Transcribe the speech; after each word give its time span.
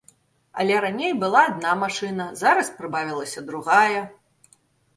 Але 0.61 0.77
раней 0.85 1.13
была 1.23 1.43
адна 1.49 1.75
машына, 1.83 2.27
зараз 2.41 2.73
прыбавілася 2.81 3.47
другая. 3.51 4.01